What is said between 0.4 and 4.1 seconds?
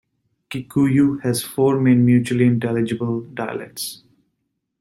Kikuyu has four main mutually intelligible dialects.